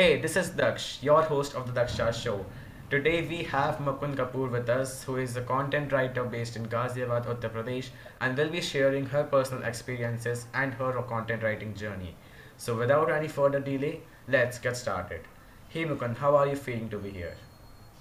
[0.00, 2.46] Hey, this is Daksh, your host of the Daksha Show.
[2.88, 7.26] Today we have Mukund Kapoor with us, who is a content writer based in Ghaziabad,
[7.26, 7.90] Uttar Pradesh,
[8.22, 12.14] and will be sharing her personal experiences and her content writing journey.
[12.56, 15.20] So, without any further delay, let's get started.
[15.68, 17.36] Hey Mukund, how are you feeling to be here?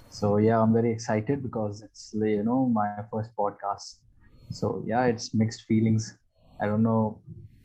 [0.10, 3.96] So yeah, I'm very excited because it's you know my first podcast.
[4.52, 6.18] So yeah, it's mixed feelings.
[6.62, 7.20] I don't know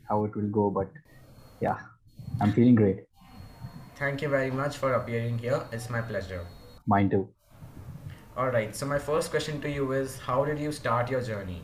[0.09, 0.91] how it will go, but
[1.61, 1.79] yeah,
[2.41, 3.05] I'm feeling great.
[3.97, 5.63] Thank you very much for appearing here.
[5.71, 6.45] It's my pleasure.
[6.87, 7.29] Mine too.
[8.37, 11.63] Alright, so my first question to you is How did you start your journey?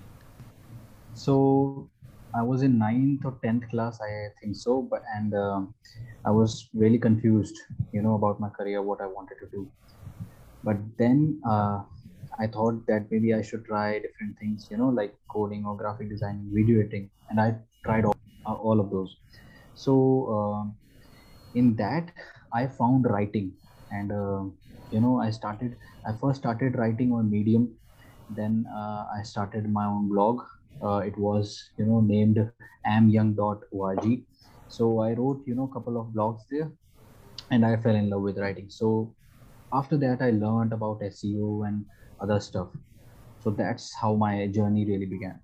[1.15, 1.91] So
[2.33, 5.75] I was in ninth or tenth class, I think so, but and um,
[6.25, 7.59] I was really confused,
[7.93, 9.69] you know, about my career, what I wanted to do.
[10.63, 11.83] But then uh,
[12.39, 16.09] I thought that maybe I should try different things, you know, like coding or graphic
[16.09, 19.17] designing, video editing, and I tried all, uh, all of those.
[19.75, 19.93] So
[20.37, 20.77] um
[21.55, 22.13] in that,
[22.53, 23.53] I found writing,
[23.91, 24.45] and uh,
[24.91, 25.77] you know, I started.
[26.07, 27.77] I first started writing on Medium.
[28.29, 30.43] Then uh, I started my own blog.
[30.83, 32.39] Uh, it was you know named
[32.87, 34.25] amyoung.org.
[34.69, 36.71] So I wrote you know a couple of blogs there,
[37.51, 38.71] and I fell in love with writing.
[38.71, 39.15] So
[39.73, 41.85] after that, I learned about SEO and
[42.21, 42.69] other stuff.
[43.41, 45.41] So that's how my journey really began.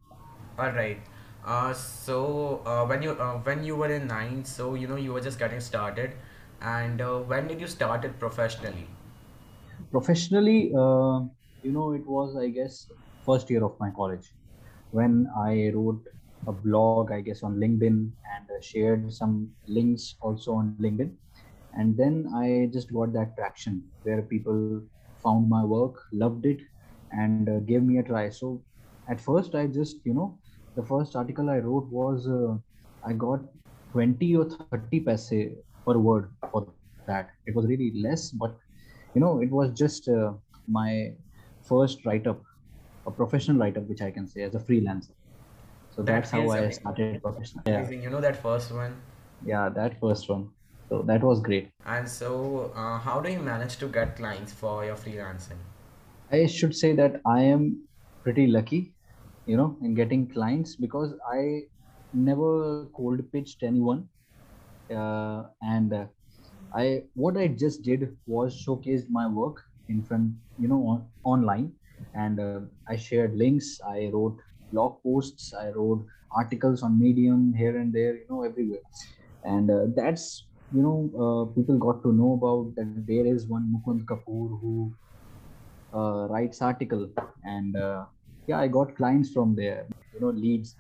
[0.58, 0.98] All right.
[1.46, 5.12] Uh, so uh, when you uh, when you were in ninth, so you know you
[5.12, 6.12] were just getting started,
[6.60, 8.86] and uh, when did you start it professionally?
[9.90, 11.20] Professionally, uh,
[11.62, 12.88] you know, it was I guess
[13.24, 14.32] first year of my college
[14.90, 16.02] when I wrote
[16.46, 21.12] a blog, I guess, on LinkedIn and uh, shared some links also on LinkedIn.
[21.74, 24.82] And then I just got that traction where people
[25.22, 26.60] found my work, loved it,
[27.12, 28.30] and uh, gave me a try.
[28.30, 28.62] So
[29.08, 30.38] at first, I just, you know,
[30.76, 32.56] the first article I wrote was uh,
[33.08, 33.40] I got
[33.92, 35.20] 20 or 30 paise
[35.72, 36.52] per word for
[37.06, 37.30] that.
[37.46, 38.54] It was really less, but,
[39.14, 40.32] you know, it was just uh,
[40.68, 41.12] my
[41.68, 42.40] first write up,
[43.06, 45.12] a professional write up, which I can say as a freelancer.
[45.90, 46.72] So That that's how I amazing.
[46.80, 47.64] started professional.
[47.66, 48.96] Yeah, You know that first one.
[49.44, 50.50] yeah, that first one.
[50.88, 51.70] So that was great.
[51.84, 55.60] And so, uh, how do you manage to get clients for your freelancing?
[56.32, 57.88] I should say that I am
[58.24, 58.95] pretty lucky,
[59.46, 61.62] you know, in getting clients because I
[62.12, 64.08] never cold pitched anyone.
[64.94, 66.06] Uh, and uh,
[66.74, 71.72] I what I just did was showcased my work in front, you know, on, online,
[72.14, 73.80] and uh, I shared links.
[73.86, 74.38] I wrote
[74.72, 75.52] blog posts.
[75.54, 76.04] I wrote
[76.36, 78.86] articles on Medium here and there, you know, everywhere.
[79.44, 83.72] And uh, that's you know, uh, people got to know about that there is one
[83.72, 84.92] Mukund Kapoor who
[85.94, 87.08] uh, writes article,
[87.44, 87.76] and
[88.46, 90.76] yeah, I got clients from there, you know, leads,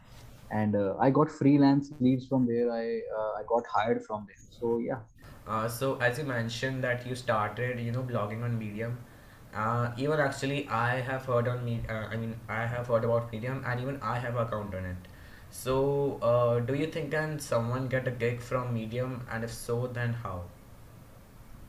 [0.50, 2.70] and uh, I got freelance leads from there.
[2.70, 4.44] I uh, I got hired from there.
[4.50, 5.00] So yeah,
[5.46, 8.98] Uh, so, as you mentioned that you started, you know, blogging on Medium.
[9.54, 11.82] Uh, even actually, I have heard on me.
[11.88, 15.08] Uh, I mean, I have heard about Medium, and even I have account on it.
[15.50, 19.86] So, uh, do you think can someone get a gig from Medium, and if so,
[19.86, 20.42] then how?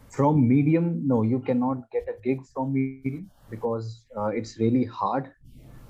[0.10, 5.32] from Medium, no, you cannot get a gig from Medium because uh, it's really hard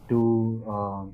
[0.10, 0.64] to.
[0.68, 1.06] Uh,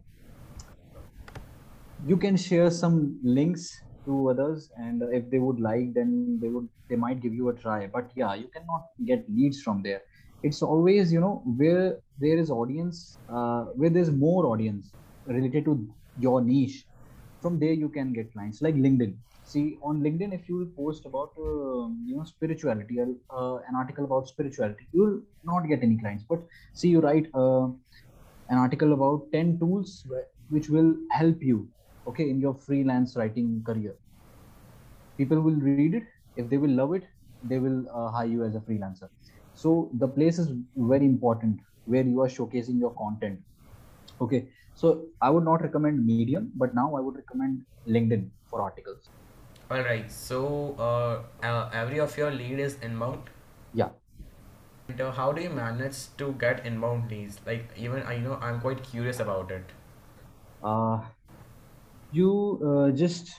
[2.05, 3.71] you can share some links
[4.05, 7.53] to others, and if they would like, then they would they might give you a
[7.53, 7.87] try.
[7.87, 10.01] But yeah, you cannot get leads from there.
[10.41, 14.93] It's always you know where there is audience, uh, where there's more audience
[15.25, 15.87] related to
[16.19, 16.85] your niche.
[17.41, 19.15] From there, you can get clients like LinkedIn
[19.51, 24.27] see on linkedin if you post about uh, you know spirituality uh, an article about
[24.27, 26.39] spirituality you will not get any clients but
[26.73, 27.67] see you write uh,
[28.49, 30.05] an article about 10 tools
[30.49, 31.67] which will help you
[32.07, 33.95] okay in your freelance writing career.
[35.17, 36.03] People will read it.
[36.35, 37.03] If they will love it
[37.43, 39.09] they will uh, hire you as a freelancer.
[39.53, 43.39] So the place is very important where you are showcasing your content
[44.21, 44.47] okay?
[44.75, 49.09] So i would not recommend medium but now i would recommend linkedin for articles.
[49.71, 50.11] All right.
[50.11, 53.29] So, uh, uh, every of your lead is inbound.
[53.73, 53.89] yeah
[54.87, 57.45] And uh, how do you manage to get inbound leads?
[57.45, 59.73] Like, even I know I'm quite curious about it.
[60.61, 61.09] uh,
[62.11, 63.29] you uh, just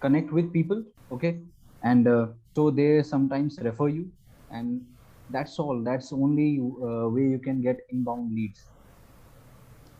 [0.00, 1.42] connect with people okay
[1.82, 4.10] and uh, so they sometimes refer you
[4.50, 4.82] and
[5.30, 8.70] that's all that's only uh, way you can get inbound leads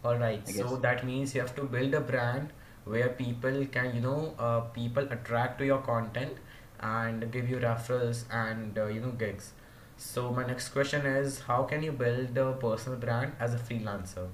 [0.05, 2.53] All right, so that means you have to build a brand
[2.85, 6.39] where people can, you know, uh, people attract to your content
[6.79, 9.53] and give you referrals and, uh, you know, gigs.
[9.97, 14.29] So my next question is, how can you build a personal brand as a freelancer?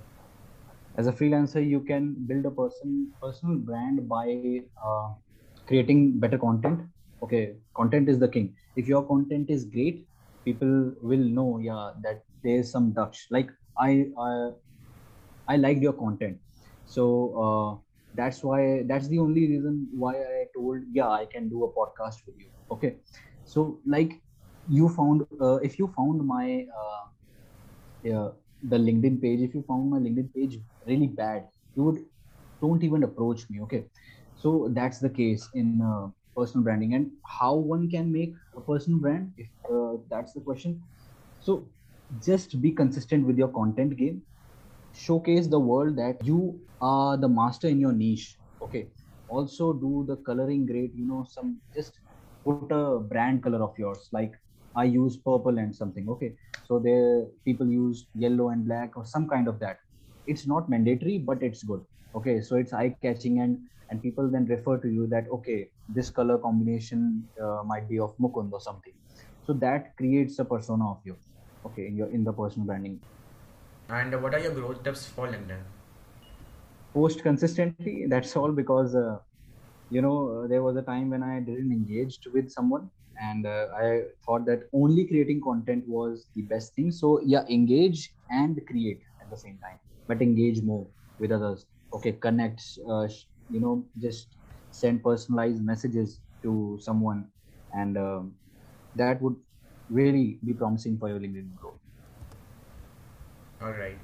[0.97, 4.27] as a freelancer you can build a person personal brand by
[4.85, 5.09] uh,
[5.67, 6.81] creating better content.
[7.23, 8.55] Okay content is the king.
[8.77, 10.07] If your content is great
[10.45, 14.51] people will know yeah that there's some Daksh like i i,
[15.49, 16.39] I liked your content.
[16.87, 17.05] So
[17.45, 17.71] uh,
[18.15, 22.27] that's why that's the only reason why i told yeah i can do a podcast
[22.27, 22.51] with you.
[22.73, 22.97] Okay.
[23.45, 24.21] So like
[24.71, 27.05] you found uh, if you found my uh,
[28.03, 28.29] yeah,
[28.63, 31.45] the linkedin page if you found my linkedin page really bad
[31.75, 31.99] you would
[32.61, 33.85] don't even approach me okay?
[34.35, 36.95] So that's the case in uh, personal branding.
[36.95, 40.83] And how one can make a personal brand if uh, that's the question.
[41.41, 41.69] So
[42.25, 44.23] just be consistent with your content game.
[44.93, 48.91] Showcase the world that you are the master in your niche okay?
[49.29, 51.99] Also do the coloring great you know some just
[52.45, 54.33] put a brand color of yours like
[54.77, 56.35] i use purple and something okay.
[56.67, 59.79] So there people use yellow and black or some kind of that.
[60.27, 61.85] It's not mandatory but it's good
[62.15, 62.41] okay.
[62.41, 63.59] So it's eye catching and
[63.91, 68.17] and people then refer to you that okay this color combination uh, might be of
[68.19, 68.93] mukund or something.
[69.47, 71.17] So that creates a persona of you
[71.67, 73.01] okay in your in the personal branding.
[73.89, 75.63] And what are your growth tips for LinkedIn?
[76.95, 79.19] post consistently that's all because uh,
[79.91, 82.91] you know uh, there was a time when i didn't engaged with someone
[83.21, 83.89] and uh, i
[84.27, 86.91] thought that only creating content was the best thing.
[86.93, 89.79] So yeah engage and create at the same time
[90.09, 90.87] but engage more
[91.19, 91.67] with others.
[91.95, 93.09] Okay connect uh,
[93.49, 94.37] you know just
[94.71, 97.27] send personalized messages to someone
[97.73, 98.35] and um,
[98.95, 99.37] that would
[99.89, 101.81] really be promising for your linkedin growth.
[103.63, 103.99] All right.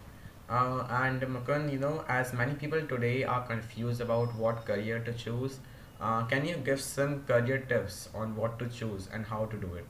[0.49, 5.13] Uh, and Mukund, you know, as many people today are confused about what career to
[5.13, 5.59] choose,
[6.01, 9.75] uh, can you give some career tips on what to choose and how to do
[9.75, 9.87] it?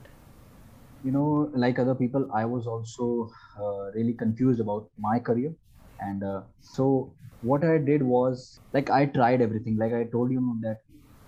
[1.03, 3.29] you know like other people i was also
[3.63, 5.53] uh, really confused about my career.
[5.99, 9.77] And uh, so what i did was like i tried everything.
[9.77, 10.79] Like i told you that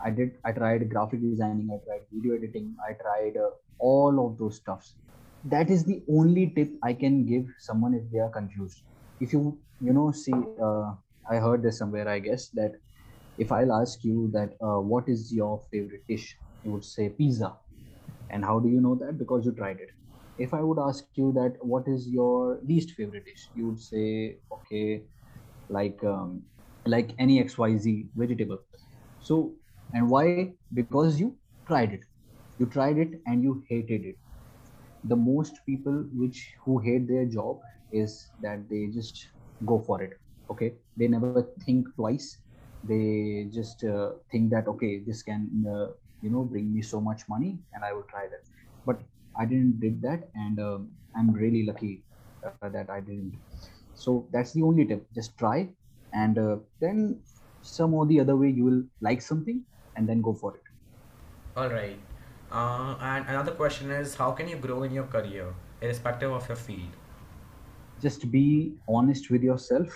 [0.06, 3.50] i did i tried graphic designing i tried video editing i tried uh,
[3.80, 4.96] all of those stuffs.
[5.44, 8.82] That is the only tip i can give someone if they are confused.
[9.20, 10.34] If you you know see
[10.68, 10.94] uh,
[11.32, 12.74] i heard this somewhere i guess that
[13.46, 16.28] if i'll ask you that uh, what is your favorite dish
[16.64, 17.54] you would say pizza
[18.30, 19.18] and how do you know that?
[19.20, 19.90] Because you tried it.
[20.38, 23.50] If I would ask you that, what is your least favorite dish?
[23.54, 25.04] You would say, okay,
[25.70, 26.44] like um,
[26.86, 28.60] like any XYZ vegetable.
[29.20, 29.54] So,
[29.94, 30.42] and why?
[30.64, 31.28] Because you
[31.62, 32.02] tried it.
[32.58, 34.16] You tried it and you hated it.
[35.04, 37.60] The most people which who hate their job
[37.92, 39.18] is that they just
[39.66, 40.14] go for it.
[40.52, 42.38] Okay, they never think twice.
[42.84, 45.88] They just uh, think that okay, this can uh,
[46.22, 48.44] you know bring me so much money and i will try that
[48.86, 49.00] but
[49.40, 52.04] i didn't did that and um, i'm really lucky
[52.46, 53.40] uh, that i didn't
[53.94, 55.70] so that's the only tip just try
[56.14, 57.22] and uh, then
[57.62, 59.64] some or the other way you will like something
[59.96, 60.64] and then go for it
[61.56, 62.00] All right.
[62.52, 66.58] Uh, and another question is, how can you grow in your career, irrespective of your
[66.58, 66.96] field?
[68.02, 69.88] just be honest with yourself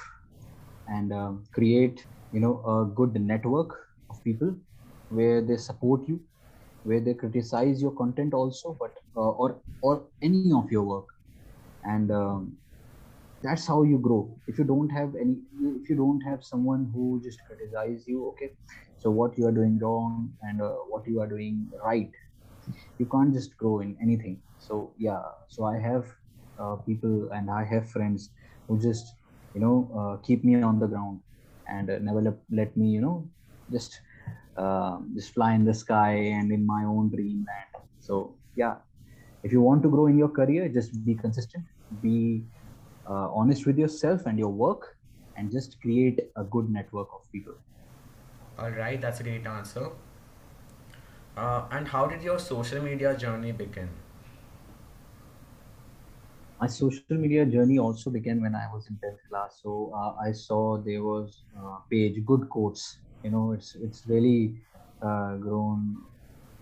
[0.88, 3.72] and um, create you know a good network
[4.12, 4.54] of people
[5.10, 6.20] where they support you
[6.84, 11.00] where they criticize your content also but uh, or or any of your work.
[11.78, 12.52] And um,
[13.42, 14.36] that's how you grow.
[14.48, 15.38] If you don't have any
[15.82, 18.52] if you don't have someone who just criticize you okay
[18.98, 22.12] so what you are doing wrong and uh, what you are doing right
[22.98, 24.42] you can't just grow in anything.
[24.58, 26.06] So yeah so i have
[26.62, 28.30] uh, people and i have friends
[28.68, 29.06] who just
[29.54, 31.14] you know uh, keep me on the ground
[31.68, 33.30] and uh, never let, let me you know
[33.72, 34.00] just
[34.58, 38.76] uh, just fly in the sky and in my own dreamland so yeah
[39.44, 41.66] if you want to grow in your career just be consistent
[42.02, 42.46] be
[43.10, 44.88] uh, honest with yourself and your work
[45.36, 47.56] and just create a good network of people
[48.58, 49.90] All right, that's a great answer.
[51.36, 53.90] Uh, and how did your social media journey begin?
[56.64, 59.60] My social media journey also began when I was in 10th class.
[59.62, 62.84] So uh, I saw there was uh, page good quotes.
[63.24, 64.56] You know, it's it's really
[65.08, 65.98] uh, grown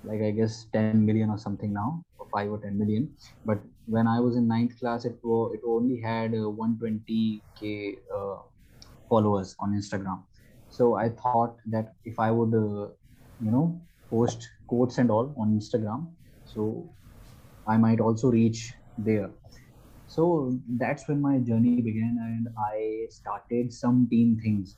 [0.03, 3.09] like I guess 10 million or something now, or five or 10 million.
[3.45, 8.37] But when I was in ninth class, it was it only had uh, 120k uh,
[9.09, 10.23] followers on Instagram.
[10.69, 12.89] So I thought that if I would, uh,
[13.45, 13.67] you know,
[14.09, 16.07] post quotes and all on Instagram,
[16.55, 16.89] so
[17.67, 19.29] I might also reach there
[20.13, 20.23] so
[20.81, 24.77] that's when my journey began and i started some teen things.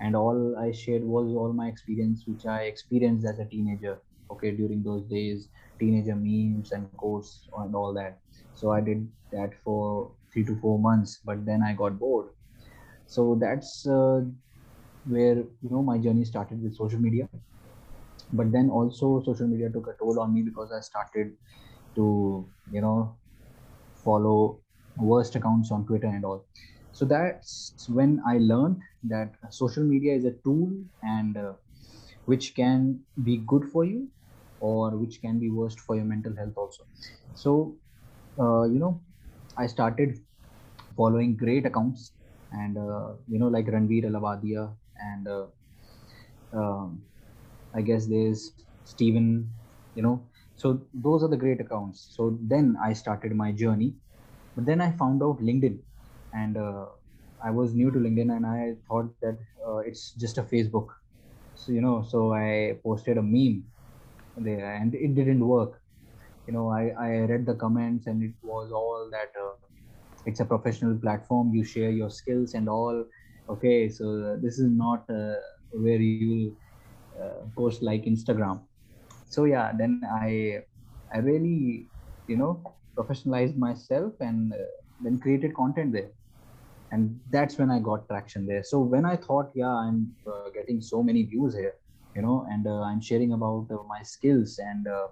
[0.00, 3.94] And all i shared was all my experience which i experienced as a teenager
[4.34, 5.48] okay during those days
[5.80, 8.20] teenager memes and quotes and all that.
[8.54, 12.28] So i did that for three to four months but then i got bored.
[13.06, 14.22] So that's uh,
[15.06, 17.28] where you know my journey started with social media.
[18.32, 21.32] But then also social media took a toll on me because i started
[21.96, 23.16] to you know
[24.04, 24.63] follow
[24.96, 26.46] worst accounts on twitter and all
[26.92, 30.70] so that's when i learned that social media is a tool
[31.02, 31.54] and uh,
[32.24, 34.08] which can be good for you
[34.60, 36.84] or which can be worst for your mental health also
[37.34, 37.76] so
[38.38, 38.92] uh, you know
[39.56, 40.18] i started
[40.96, 42.12] following great accounts
[42.52, 44.64] and uh, you know like Ranveer Allahbadia
[45.10, 45.46] and uh,
[46.52, 47.04] um,
[47.74, 48.52] I guess there's
[48.84, 49.50] Stephen,
[49.94, 50.28] you know.
[50.56, 52.08] So those are the great accounts.
[52.16, 53.94] So then I started my journey,
[54.56, 55.78] but then I found out LinkedIn,
[56.32, 56.86] and uh,
[57.42, 60.88] I was new to LinkedIn, and I thought that uh, it's just a Facebook.
[61.54, 63.64] So you know, so I posted a meme
[64.36, 65.80] there, and it didn't work.
[66.46, 69.54] You know, I I read the comments, and it was all that uh,
[70.26, 71.54] it's a professional platform.
[71.54, 73.04] You share your skills and all.
[73.48, 75.34] Okay, so this is not uh,
[75.72, 76.56] where you
[77.20, 78.62] uh, post like Instagram.
[79.26, 80.62] So yeah, then I
[81.12, 81.90] I really
[82.26, 84.56] you know professionalized myself and uh,
[85.00, 86.10] then created content there,
[86.92, 88.62] and that's when I got traction there.
[88.64, 91.74] So when I thought, yeah, I'm uh, getting so many views here,
[92.14, 95.06] you know, and uh, I'm sharing about uh, my skills and uh,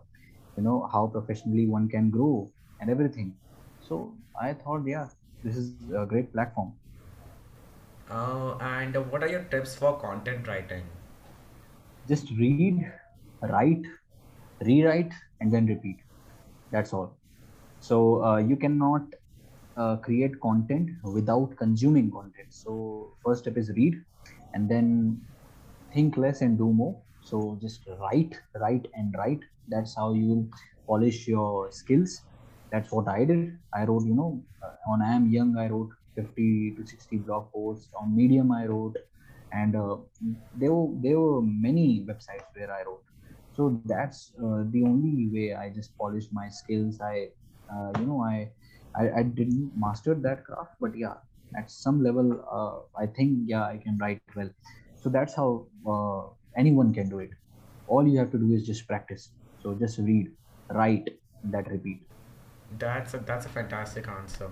[0.56, 3.34] you know how professionally one can grow and everything.
[3.80, 5.08] So I thought, yeah,
[5.42, 6.56] this is a great platform.
[8.10, 10.84] Uh, and what are your tips for content writing?
[12.08, 12.80] Just read,
[13.42, 13.84] write,
[14.60, 16.00] rewrite, and then repeat.
[16.70, 17.18] That's all.
[17.82, 19.02] So uh, you cannot
[19.76, 22.48] uh, create content without consuming content.
[22.50, 23.94] So first step is read,
[24.54, 25.22] and then
[25.92, 27.02] think less and do more.
[27.20, 29.40] So just write, write, and write.
[29.68, 30.50] That's how you
[30.86, 32.22] polish your skills.
[32.70, 33.58] That's what I did.
[33.74, 35.56] I wrote, you know, uh, on I am young.
[35.58, 37.90] I wrote 50 to 60 blog posts.
[38.00, 38.96] On Medium, I wrote,
[39.52, 39.96] and uh,
[40.54, 43.04] there were there were many websites where I wrote.
[43.52, 47.00] So that's uh, the only way I just polished my skills.
[47.02, 47.28] I,
[47.72, 48.50] uh, you know, I,
[48.94, 51.14] I I didn't master that craft, but yeah,
[51.56, 54.50] at some level, uh, I think yeah I can write well.
[54.94, 56.22] So that's how uh,
[56.56, 57.30] anyone can do it.
[57.86, 59.30] All you have to do is just practice.
[59.62, 60.30] So just read,
[60.70, 61.10] write,
[61.44, 62.02] that repeat.
[62.78, 64.50] That's a, that's a fantastic answer.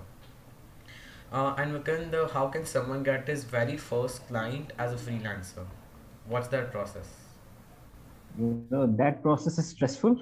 [1.31, 5.65] Uh, and uh, how can someone get his very first client as a freelancer?
[6.27, 7.07] What's that process?
[8.37, 10.21] You know, that process is stressful,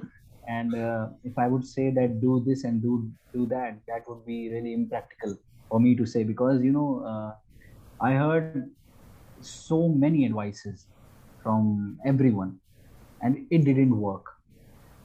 [0.49, 4.25] and uh, if I would say that do this and do do that, that would
[4.25, 5.37] be really impractical
[5.69, 7.31] for me to say because you know uh,
[8.05, 8.71] I heard
[9.41, 10.87] so many advices
[11.43, 12.59] from everyone,
[13.21, 14.25] and it didn't work.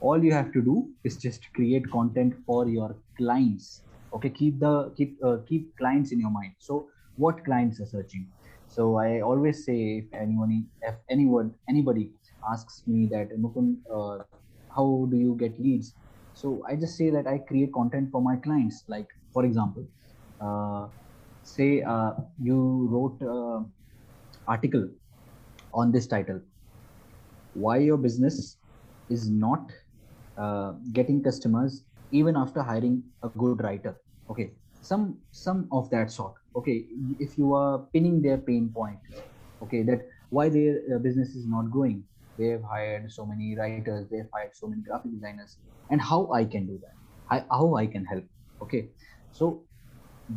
[0.01, 3.83] All you have to do is just create content for your clients.
[4.15, 6.53] Okay keep the keep uh, keep clients in your mind.
[6.59, 6.87] So
[7.17, 8.27] what clients are searching?
[8.67, 12.11] So i always say if anyone if anyone anybody
[12.51, 13.29] asks me that
[13.97, 14.17] uh,
[14.75, 15.93] how do you get leads?
[16.33, 18.83] So i just say that i create content for my clients.
[18.87, 19.87] Like for example
[20.41, 20.87] uh,
[21.43, 23.19] say uh, you wrote
[24.47, 24.89] article
[25.73, 26.41] on this title.
[27.53, 28.57] Why your business
[29.09, 29.71] is not
[30.37, 33.95] uh, getting customers even after hiring a good writer?
[34.29, 34.51] Okay
[34.81, 36.33] some some of that sort.
[36.55, 36.85] Okay
[37.19, 38.99] if you are pinning their pain point
[39.61, 42.03] okay that why their business is not growing
[42.37, 45.57] they have hired so many writers they've hired so many graphic designers
[45.91, 46.95] and how i can do that?
[47.29, 48.23] I, how i can help?
[48.61, 48.89] Okay.
[49.31, 49.63] So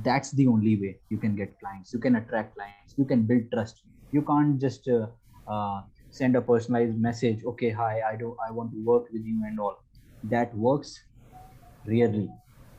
[0.03, 1.93] that's the only way you can get clients.
[1.93, 2.95] You can attract clients.
[2.97, 3.83] You can build trust.
[4.11, 5.07] You can't just uh,
[5.51, 9.43] uh, send a personalized message okay hi i do i want to work with you
[9.47, 9.77] and all.
[10.25, 10.99] That works
[11.87, 12.31] rarely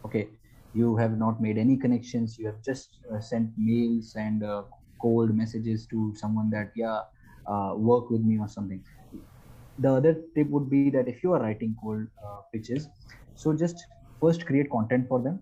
[0.06, 0.30] okay.
[0.74, 2.38] You have not made any connections.
[2.38, 4.64] You have just uh, sent mails and uh,
[5.02, 7.02] cold messages to someone that yeah
[7.48, 8.84] uh, work with me or something
[9.80, 12.88] the other tip would be that if you are writing cold uh, pitches
[13.36, 13.86] so just
[14.22, 15.40] first create content for them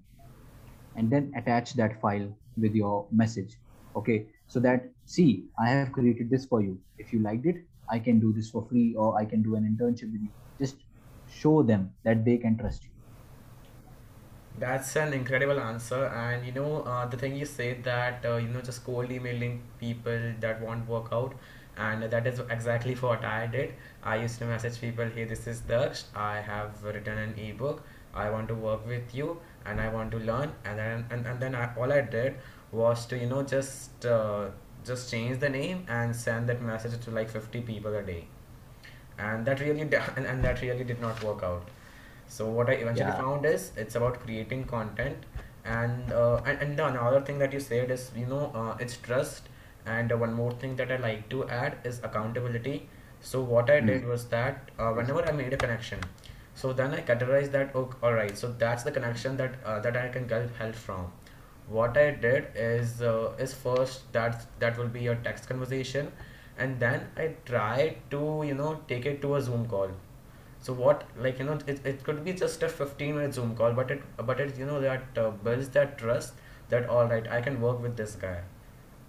[0.96, 2.28] and then attach that file
[2.58, 3.58] with your message.
[3.96, 6.80] Okay so that see i have created this for you.
[6.98, 7.58] If you liked it
[7.90, 10.32] i can do this for free or i can do an internship with you.
[10.60, 10.78] Just
[11.28, 12.90] show them that they can trust you.
[14.60, 16.06] That's an incredible answer.
[16.08, 19.62] And you know, uh, the thing you said that, uh, you know, just cold emailing
[19.80, 21.36] people that won't work workout,
[21.78, 23.74] and that is exactly what I did.
[24.04, 26.04] I used to message people, hey, this is Daksh.
[26.16, 27.84] I have written an ebook.
[28.14, 30.52] I want to work with you and I want to learn.
[30.66, 32.36] And then, and, and then I, all I did
[32.72, 34.50] was to, you know, just, uh,
[34.86, 38.28] just change the name and send that message to like 50 people a day.
[39.20, 39.82] And that really,
[40.16, 41.70] and, and that really did not work out.
[42.28, 45.18] So what I eventually yeah found is it's about creating content,
[45.66, 48.98] and uh, and, and the another thing that you said is you know uh, it's
[48.98, 49.48] trust,
[49.88, 52.90] and one more thing that I like to add is accountability.
[53.22, 53.88] So what I Hmm.
[53.92, 56.00] did was that uh, whenever I made a connection,
[56.56, 57.76] so then I categorized that.
[57.76, 58.38] Okay, all right.
[58.38, 61.12] So that's the connection that uh, that I can get help from.
[61.68, 66.12] What I did is uh, is first that that will be a text conversation,
[66.58, 69.90] and then I tried to you know take it to a Zoom call.
[70.62, 73.74] So what like you know it, it could be just a 15 minute Zoom call,
[73.74, 74.02] but it
[74.32, 76.34] but it you know that uh, builds that trust
[76.70, 78.40] that all right I can work with this guy.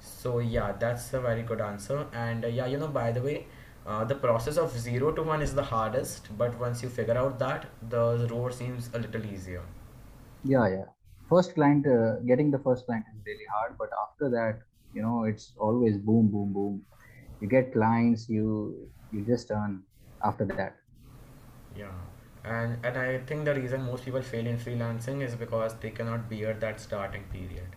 [0.08, 2.06] So yeah, that's a very good answer.
[2.12, 3.46] And uh, yeah, you know, by the way,
[3.86, 7.38] uh, the process of zero to one is the hardest, but once you figure out
[7.38, 9.64] that, the road seems a little easier.
[10.42, 10.84] Yeah, yeah.
[11.28, 14.60] First client, uh, getting the first client is really hard, but after that,
[14.92, 16.86] you know, it's always boom, boom, boom.
[17.40, 19.84] You get clients, you you just earn
[20.24, 20.78] after that.
[21.74, 21.94] Yeah.
[22.44, 26.28] And and I think the reason most people fail in freelancing is because they cannot
[26.28, 27.76] bear that starting period.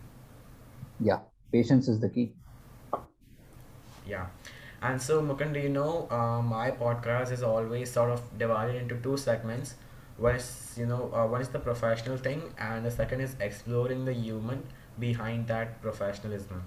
[0.98, 2.32] Yeah, patience is the key.
[4.06, 4.26] Yeah.
[4.82, 8.96] And so, Mukund, do you know, uh, my podcast is always sort of divided into
[8.96, 9.74] two segments.
[10.16, 14.04] One is, you know, uh, one is the professional thing, and the second is exploring
[14.04, 14.62] the human
[14.98, 16.62] behind that professionalism.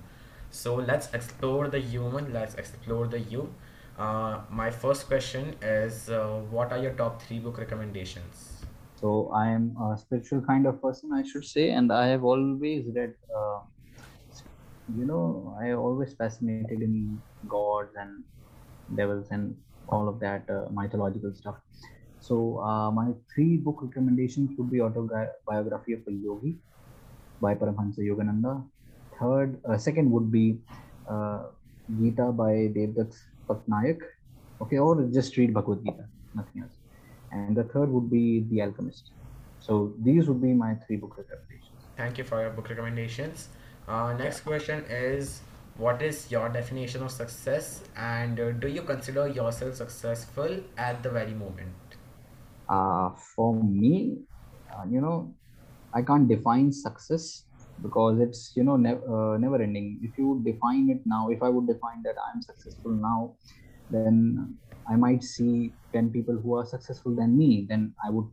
[0.51, 2.33] So let's explore the human.
[2.33, 3.53] Let's explore the you.
[3.97, 8.65] Uh, my first question is, uh, what are your top three book recommendations?
[8.95, 12.85] So I am a spiritual kind of person, I should say, and I have always
[12.95, 13.59] read, uh,
[14.93, 18.23] you know, I always fascinated in gods and
[18.95, 19.55] devils and
[19.89, 21.55] all of that uh, mythological stuff.
[22.19, 26.57] So uh, my three book recommendations would be autobiography of a yogi
[27.41, 28.63] by Paramhansa Yogananda.
[29.19, 30.59] Third, uh, second would be
[31.09, 31.43] uh,
[31.99, 33.15] Gita by Devdutt
[33.49, 33.99] Pattanaik.
[34.61, 36.73] Okay, or just read Bhagavad Gita, nothing else.
[37.31, 39.11] And the third would be The Alchemist.
[39.59, 41.81] So these would be my three book recommendations.
[41.97, 43.49] Thank you for your book recommendations.
[43.87, 45.41] Uh, next question is,
[45.77, 51.09] what is your definition of success, and uh, do you consider yourself successful at the
[51.09, 51.97] very moment?
[52.67, 54.17] Uh, for me,
[54.73, 55.35] uh, you know,
[55.93, 57.43] I can't define success
[57.81, 59.01] because it's you know never
[59.35, 59.99] uh, never ending.
[60.01, 63.35] If you define it now, if I would define that I'm successful now,
[63.89, 64.57] then
[64.89, 67.65] I might see ten people who are successful than me.
[67.69, 68.29] Then I would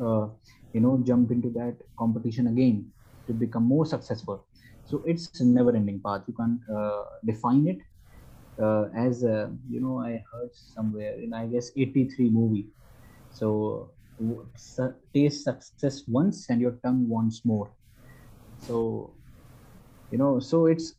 [0.00, 0.28] uh,
[0.72, 2.92] you know jump into that competition again
[3.26, 4.46] to become more successful.
[4.90, 6.22] So it's a never ending path.
[6.28, 7.78] You can't uh, define it
[8.62, 10.00] uh, as uh, you know.
[10.00, 12.68] I heard somewhere in I guess 83 movie.
[13.30, 13.92] So
[15.14, 17.72] taste success once and your tongue wants more
[18.58, 19.14] so
[20.10, 20.94] you know so it's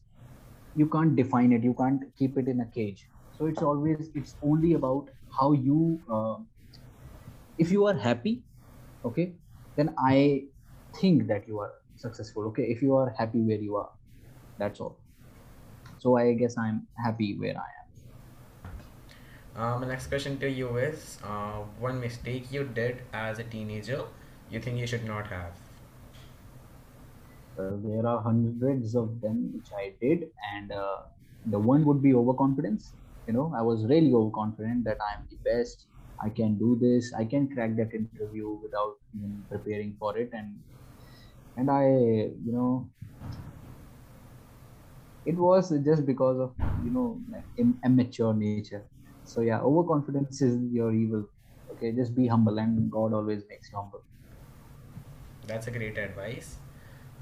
[0.76, 4.36] you can't define it you can't keep it in a cage so it's always it's
[4.42, 6.38] only about how you uh,
[7.58, 8.34] if you are happy
[9.06, 9.28] okay
[9.78, 10.18] then i
[11.00, 12.48] think that you are successful.
[12.50, 13.92] Okay if you are happy where you are
[14.58, 15.02] that's all.
[16.00, 17.88] So i guess i'm happy where i am.
[19.56, 24.08] Uh, my next question to you is, uh, one mistake you did as a teenager
[24.50, 25.54] you think you should not have.
[27.60, 30.98] uh, there are hundreds of them which i did and uh,
[31.46, 32.96] the one would be overconfidence.
[33.28, 35.88] You know i was really overconfident that i am the best
[36.26, 40.64] i can do this i can crack that interview without even preparing for it and
[41.58, 41.86] and i
[42.46, 42.90] you know
[45.26, 47.22] it was just because of you know
[47.86, 48.78] immature nature.
[49.16, 51.26] So yeah overconfidence is your evil.
[51.72, 54.04] Okay just be humble and god always makes you humble.
[55.48, 56.58] That's a great advice.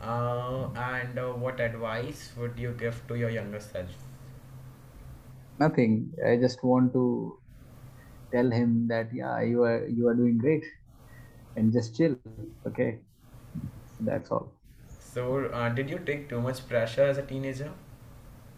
[0.02, 3.92] Uh, and uh, what advice would you give to your younger self?
[5.60, 6.12] nothing.
[6.26, 7.38] I just want to
[8.34, 10.66] tell him that yeah you are you are doing great.
[11.56, 12.16] And just chill
[12.68, 13.00] okay
[14.00, 14.54] that's all.
[15.14, 17.72] So, uh, did you take too much pressure as a teenager?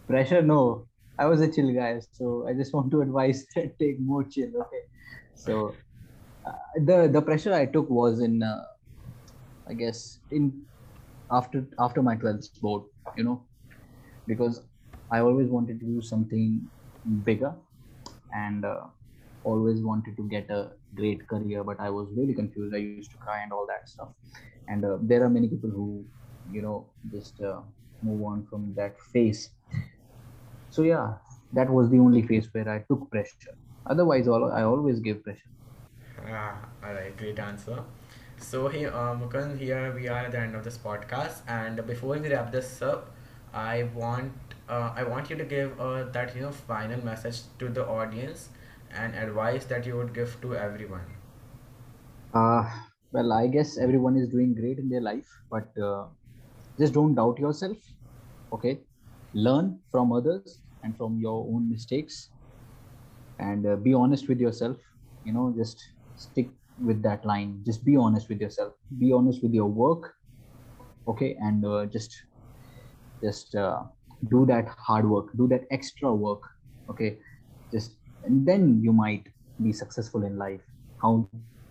[0.08, 0.86] pressure no.
[1.18, 4.50] I was a chill guy so i just want to advise that take more chill
[4.62, 4.82] okay?
[5.34, 5.80] So
[6.46, 8.62] uh, the the pressure i took was in uh,
[9.68, 10.44] i guess in
[11.30, 12.84] after after my 12th board
[13.16, 13.46] you know?
[14.26, 14.62] Because
[15.12, 16.70] i always wanted to do something
[17.24, 17.54] bigger
[18.32, 18.86] and uh,
[19.44, 22.74] always wanted to get a great career but i was really confused.
[22.74, 24.10] I used to cry and all that stuff
[24.68, 26.04] and uh, there are many people who
[26.50, 27.60] you know just uh,
[28.02, 29.50] move on from that phase
[30.70, 31.14] so yeah
[31.52, 33.54] that was the only phase where i took pressure
[33.86, 35.50] otherwise all, i always give pressure
[36.26, 37.84] Ah, all right, great answer.
[38.38, 42.18] So here, uh, Mukund, here we are at the end of this podcast, and before
[42.18, 43.10] we wrap this up,
[43.52, 44.32] I want
[44.68, 48.48] uh, I want you to give uh, that you know final message to the audience
[48.90, 51.06] and advice that you would give to everyone.
[52.34, 56.04] uh, well i guess everyone is doing great in their life but uh,
[56.78, 57.76] just don't doubt yourself
[58.52, 58.80] okay?
[59.34, 62.30] Learn from others and from your own mistakes
[63.38, 64.76] and uh, be honest with yourself
[65.24, 65.82] you know just
[66.16, 66.50] stick
[66.82, 67.62] with that line.
[67.64, 68.72] Just be honest with yourself.
[68.98, 70.14] Be honest with your work
[71.08, 71.36] okay?
[71.40, 72.14] And uh, just
[73.22, 73.82] just uh,
[74.30, 75.26] do that hard work.
[75.36, 76.42] Do that extra work
[76.90, 77.18] okay?
[77.72, 79.26] Just and then you might
[79.62, 80.62] be successful in life.
[81.02, 81.28] How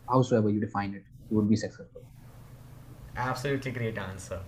[0.09, 2.03] howsoever you define it you would be successful
[3.15, 4.41] Absolutely great answer.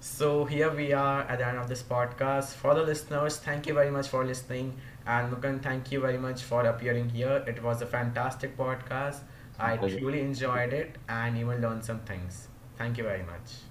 [0.00, 2.54] So here we are at the end of this podcast.
[2.54, 4.78] For the listeners, thank you very much for listening.
[5.06, 7.44] And Mukund, thank you very much for appearing here.
[7.46, 9.20] It was a fantastic podcast.
[9.58, 12.48] I truly enjoyed it and even learned some things.
[12.78, 13.69] Thank you very much.